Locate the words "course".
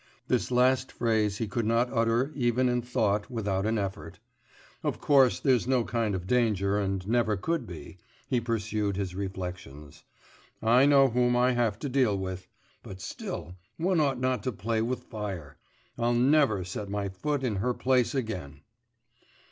4.99-5.39